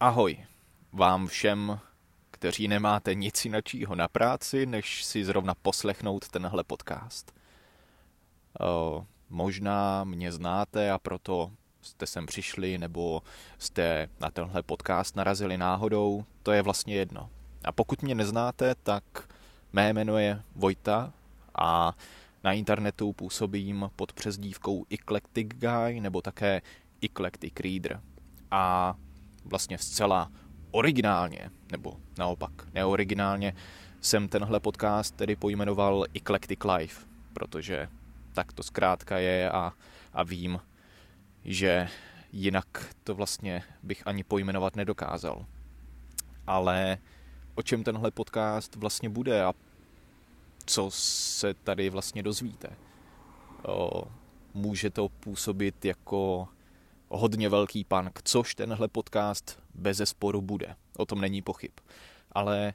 [0.00, 0.38] Ahoj
[0.92, 1.80] vám všem,
[2.30, 7.34] kteří nemáte nic jiného na práci, než si zrovna poslechnout tenhle podcast.
[9.30, 11.50] Možná mě znáte a proto
[11.82, 13.22] jste sem přišli, nebo
[13.58, 17.30] jste na tenhle podcast narazili náhodou, to je vlastně jedno.
[17.64, 19.04] A pokud mě neznáte, tak
[19.72, 21.12] mé jméno je Vojta
[21.54, 21.92] a
[22.44, 26.62] na internetu působím pod přezdívkou Eclectic Guy nebo také
[27.02, 28.00] Eclectic Reader.
[28.50, 28.94] A
[29.46, 30.30] vlastně zcela
[30.70, 33.54] originálně, nebo naopak neoriginálně,
[34.00, 37.88] jsem tenhle podcast tedy pojmenoval Eclectic Life, protože
[38.32, 39.72] tak to zkrátka je a,
[40.12, 40.60] a vím,
[41.44, 41.88] že
[42.32, 45.46] jinak to vlastně bych ani pojmenovat nedokázal.
[46.46, 46.98] Ale
[47.54, 49.52] o čem tenhle podcast vlastně bude a
[50.66, 52.68] co se tady vlastně dozvíte.
[53.66, 54.04] O,
[54.54, 56.48] může to působit jako
[57.08, 60.76] hodně velký punk, což tenhle podcast bez sporu bude.
[60.96, 61.72] O tom není pochyb.
[62.32, 62.74] Ale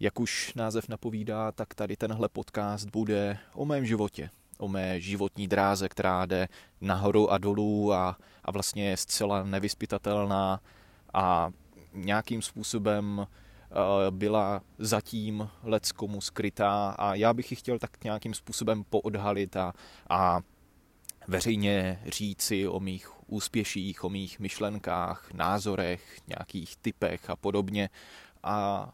[0.00, 5.48] jak už název napovídá, tak tady tenhle podcast bude o mém životě, o mé životní
[5.48, 6.48] dráze, která jde
[6.80, 10.60] nahoru a dolů a, a vlastně je zcela nevyspytatelná
[11.14, 11.50] a
[11.94, 18.84] nějakým způsobem eh, byla zatím leckomu skrytá a já bych ji chtěl tak nějakým způsobem
[18.90, 19.72] poodhalit a,
[20.10, 20.40] a
[21.28, 27.90] veřejně říci o mých úspěších, o mých myšlenkách, názorech, nějakých typech a podobně.
[28.42, 28.88] A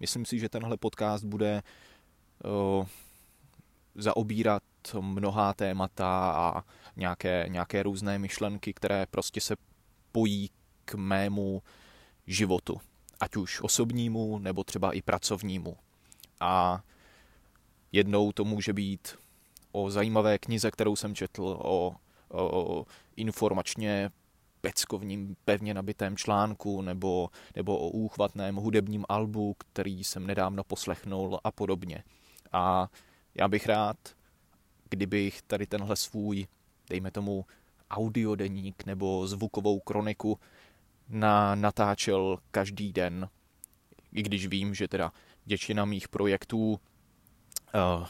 [0.00, 1.62] myslím si, že tenhle podcast bude
[2.44, 2.86] o,
[3.94, 4.62] zaobírat
[5.00, 6.64] mnohá témata a
[6.96, 9.56] nějaké, nějaké různé myšlenky, které prostě se
[10.12, 10.50] pojí
[10.84, 11.62] k mému
[12.26, 12.80] životu.
[13.20, 15.76] Ať už osobnímu, nebo třeba i pracovnímu.
[16.40, 16.82] A
[17.92, 19.18] jednou to může být
[19.72, 21.96] o zajímavé knize, kterou jsem četl, o,
[22.30, 22.84] o
[23.16, 24.10] informačně
[24.60, 31.50] peckovním pevně nabitém článku nebo, nebo o úchvatném hudebním albu, který jsem nedávno poslechnul a
[31.50, 32.04] podobně.
[32.52, 32.88] A
[33.34, 33.96] já bych rád,
[34.90, 36.46] kdybych tady tenhle svůj,
[36.90, 37.44] dejme tomu,
[37.90, 40.38] audiodeník nebo zvukovou kroniku
[41.08, 43.28] na, natáčel každý den,
[44.12, 45.12] i když vím, že teda
[45.46, 48.06] většina mých projektů uh,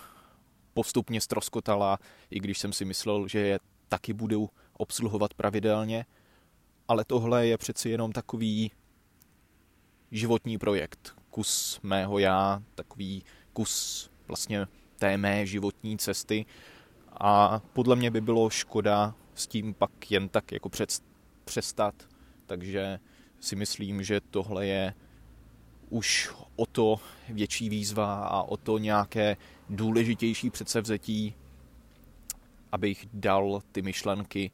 [0.75, 1.99] postupně stroskotala,
[2.31, 6.07] i když jsem si myslel, že je taky budu obsluhovat pravidelně,
[6.89, 8.71] ale tohle je přeci jenom takový
[10.11, 14.67] životní projekt, kus mého já, takový kus vlastně
[14.99, 16.47] té mé životní cesty.
[17.21, 20.71] A podle mě by bylo škoda s tím pak jen tak jako
[21.45, 21.95] přestat,
[22.47, 22.99] takže
[23.41, 24.95] si myslím, že tohle je
[25.93, 29.37] už o to větší výzva a o to nějaké
[29.71, 31.35] důležitější předsevzetí,
[32.73, 34.51] abych dal ty myšlenky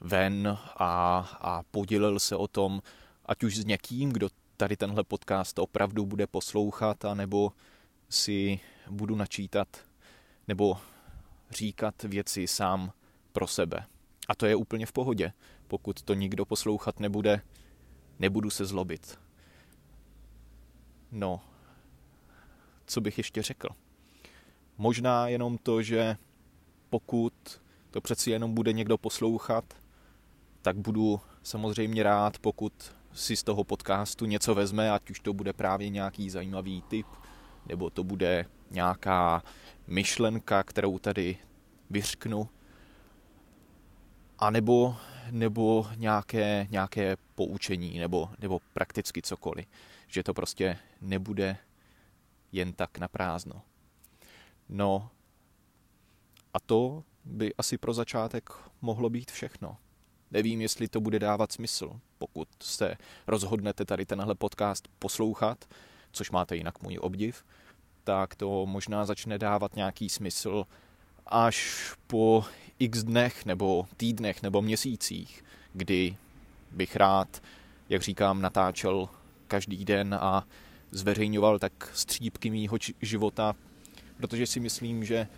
[0.00, 2.82] ven a, a podělil se o tom,
[3.26, 7.52] ať už s někým, kdo tady tenhle podcast opravdu bude poslouchat, anebo
[8.08, 8.60] si
[8.90, 9.68] budu načítat
[10.48, 10.78] nebo
[11.50, 12.92] říkat věci sám
[13.32, 13.86] pro sebe.
[14.28, 15.32] A to je úplně v pohodě.
[15.66, 17.40] Pokud to nikdo poslouchat nebude,
[18.18, 19.23] nebudu se zlobit.
[21.14, 21.40] No,
[22.86, 23.68] co bych ještě řekl?
[24.78, 26.16] Možná jenom to, že
[26.90, 27.32] pokud
[27.90, 29.64] to přeci jenom bude někdo poslouchat,
[30.62, 32.72] tak budu samozřejmě rád, pokud
[33.12, 37.06] si z toho podcastu něco vezme, ať už to bude právě nějaký zajímavý tip,
[37.66, 39.42] nebo to bude nějaká
[39.86, 41.36] myšlenka, kterou tady
[41.90, 42.48] vyřknu,
[44.38, 44.96] a nebo,
[45.30, 49.66] nebo nějaké, nějaké poučení, nebo, nebo prakticky cokoliv.
[50.06, 51.56] Že to prostě nebude
[52.52, 53.62] jen tak na prázdno.
[54.68, 55.10] No
[56.54, 59.76] a to by asi pro začátek mohlo být všechno.
[60.30, 62.96] Nevím, jestli to bude dávat smysl, pokud se
[63.26, 65.64] rozhodnete tady tenhle podcast poslouchat,
[66.12, 67.44] což máte jinak můj obdiv,
[68.04, 70.66] tak to možná začne dávat nějaký smysl
[71.26, 72.44] až po
[72.78, 76.16] x dnech nebo týdnech nebo měsících, kdy
[76.70, 77.42] bych rád,
[77.88, 79.08] jak říkám, natáčel
[79.48, 80.46] každý den a
[80.90, 83.54] zveřejňoval tak střípky mýho života,
[84.16, 85.28] protože si myslím, že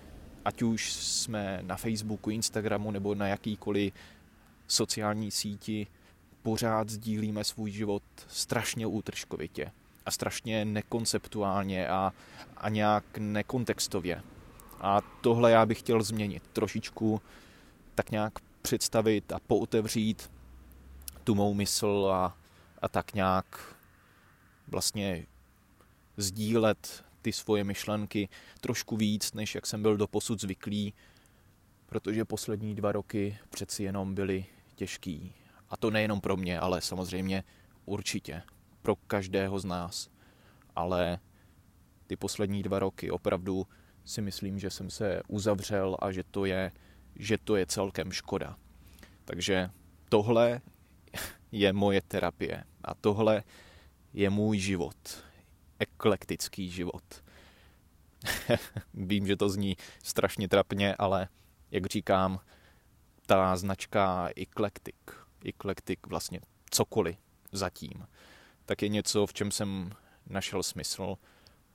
[0.44, 3.94] ať už jsme na Facebooku, Instagramu nebo na jakýkoliv
[4.68, 5.86] sociální síti,
[6.42, 9.72] pořád sdílíme svůj život strašně útržkovitě
[10.06, 12.12] a strašně nekonceptuálně a,
[12.56, 14.22] a nějak nekontextově.
[14.80, 16.42] A tohle já bych chtěl změnit.
[16.52, 17.20] Trošičku
[17.94, 18.32] tak nějak
[18.62, 20.30] představit a pootevřít
[21.24, 22.36] tu mou mysl a,
[22.82, 23.76] a tak nějak
[24.68, 25.26] vlastně
[26.16, 28.28] sdílet ty svoje myšlenky
[28.60, 30.94] trošku víc, než jak jsem byl doposud zvyklý,
[31.86, 35.32] protože poslední dva roky přeci jenom byly těžký
[35.70, 37.44] A to nejenom pro mě, ale samozřejmě
[37.84, 38.42] určitě
[38.82, 40.10] pro každého z nás.
[40.76, 41.18] Ale
[42.06, 43.66] ty poslední dva roky opravdu
[44.06, 46.72] si myslím, že jsem se uzavřel a že to je,
[47.16, 48.56] že to je celkem škoda.
[49.24, 49.70] Takže
[50.08, 50.60] tohle
[51.52, 53.42] je moje terapie a tohle
[54.12, 55.24] je můj život.
[55.78, 57.24] Eklektický život.
[58.94, 61.28] Vím, že to zní strašně trapně, ale
[61.70, 62.40] jak říkám,
[63.26, 64.96] ta značka Eclectic,
[65.44, 67.16] Eclectic vlastně cokoliv
[67.52, 68.06] zatím,
[68.64, 69.92] tak je něco, v čem jsem
[70.26, 71.16] našel smysl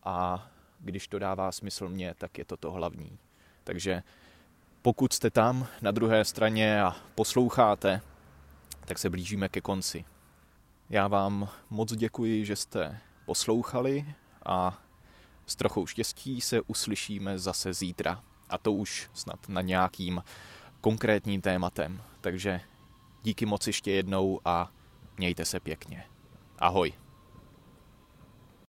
[0.03, 0.47] a
[0.81, 3.17] když to dává smysl mně, tak je to to hlavní.
[3.63, 4.03] Takže
[4.81, 8.01] pokud jste tam na druhé straně a posloucháte,
[8.85, 10.05] tak se blížíme ke konci.
[10.89, 14.05] Já vám moc děkuji, že jste poslouchali
[14.45, 14.81] a
[15.45, 18.23] s trochou štěstí se uslyšíme zase zítra.
[18.49, 20.23] A to už snad na nějakým
[20.81, 22.01] konkrétním tématem.
[22.21, 22.61] Takže
[23.23, 24.71] díky moc ještě jednou a
[25.17, 26.05] mějte se pěkně.
[26.59, 27.00] Ahoj.